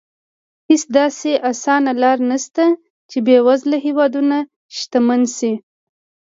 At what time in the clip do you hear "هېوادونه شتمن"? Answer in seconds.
3.85-5.21